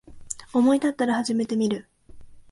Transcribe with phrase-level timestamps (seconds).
[0.51, 1.87] 思いたったら始めてみる